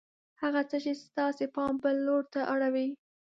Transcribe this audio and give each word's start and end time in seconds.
هغه 0.41 0.61
څه 0.69 0.77
چې 0.83 0.91
ستاسې 1.05 1.45
پام 1.55 1.73
بل 1.83 1.95
لور 2.07 2.23
ته 2.33 2.41
اړوي 2.53 2.87